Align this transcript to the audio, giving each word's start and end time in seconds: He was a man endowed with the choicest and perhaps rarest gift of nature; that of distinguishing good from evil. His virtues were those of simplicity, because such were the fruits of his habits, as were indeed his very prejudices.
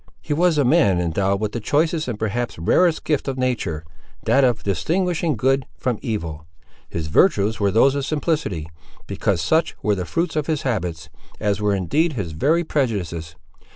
He 0.19 0.33
was 0.33 0.57
a 0.57 0.65
man 0.65 0.99
endowed 0.99 1.39
with 1.39 1.51
the 1.51 1.59
choicest 1.59 2.07
and 2.07 2.17
perhaps 2.17 2.57
rarest 2.57 3.03
gift 3.03 3.27
of 3.27 3.37
nature; 3.37 3.85
that 4.23 4.43
of 4.43 4.63
distinguishing 4.63 5.35
good 5.35 5.67
from 5.77 5.99
evil. 6.01 6.47
His 6.89 7.05
virtues 7.05 7.59
were 7.59 7.69
those 7.69 7.93
of 7.93 8.03
simplicity, 8.03 8.67
because 9.05 9.41
such 9.41 9.75
were 9.83 9.93
the 9.93 10.05
fruits 10.07 10.35
of 10.35 10.47
his 10.47 10.63
habits, 10.63 11.09
as 11.39 11.61
were 11.61 11.75
indeed 11.75 12.13
his 12.13 12.31
very 12.31 12.63
prejudices. 12.63 13.35